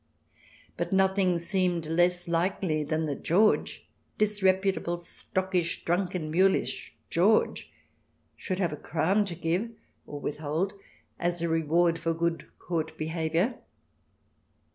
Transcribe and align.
But 0.77 0.91
nothing 0.91 1.37
seemed 1.37 1.85
less 1.85 2.27
likely 2.27 2.83
than 2.83 3.05
that 3.05 3.21
George— 3.21 3.87
disagreeable, 4.17 4.97
stockish, 4.99 5.85
drunken, 5.85 6.31
mulish 6.31 6.93
George— 7.11 7.71
should 8.35 8.57
have 8.57 8.73
a 8.73 8.77
crown 8.77 9.25
to 9.25 9.35
give 9.35 9.69
or 10.07 10.19
withhold, 10.19 10.73
as 11.19 11.43
a 11.43 11.49
reward 11.49 11.99
for 11.99 12.15
good 12.15 12.47
Court 12.57 12.97
behaviour. 12.97 13.59